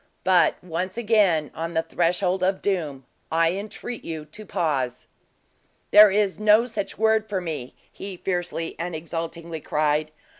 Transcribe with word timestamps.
But, 0.23 0.55
once 0.63 0.97
again, 0.97 1.51
on 1.53 1.75
the 1.75 1.83
threshold 1.83 2.41
of 2.43 2.59
doom, 2.63 3.05
I 3.31 3.51
entreat 3.51 4.03
you 4.03 4.25
to 4.25 4.47
pause." 4.47 5.05
"There 5.91 6.09
is 6.09 6.39
no 6.39 6.65
such 6.65 6.97
word 6.97 7.29
for 7.29 7.39
me!" 7.39 7.75
he 7.91 8.17
fiercely 8.17 8.75
and 8.79 8.95
exultingly 8.95 9.59
cried. 9.61 10.09